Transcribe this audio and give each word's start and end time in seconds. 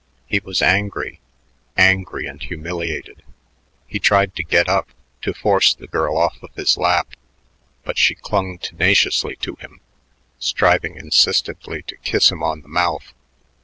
He 0.25 0.39
was 0.39 0.63
angry, 0.63 1.19
angry 1.77 2.25
and 2.25 2.41
humiliated. 2.41 3.21
He 3.87 3.99
tried 3.99 4.35
to 4.35 4.43
get 4.43 4.67
up, 4.67 4.89
to 5.21 5.31
force 5.31 5.75
the 5.75 5.85
girl 5.85 6.17
off 6.17 6.41
of 6.41 6.51
his 6.55 6.75
lap, 6.75 7.09
but 7.83 7.99
she 7.99 8.15
clung 8.15 8.57
tenaciously 8.57 9.35
to 9.41 9.57
him, 9.57 9.79
striving 10.39 10.95
insistently 10.95 11.83
to 11.83 11.97
kiss 11.97 12.31
him 12.31 12.41
on 12.41 12.61
the 12.63 12.67
mouth. 12.67 13.13